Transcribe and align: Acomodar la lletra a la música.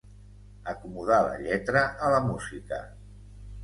Acomodar 0.73 1.21
la 1.29 1.37
lletra 1.43 1.87
a 2.09 2.13
la 2.17 2.25
música. 2.35 2.85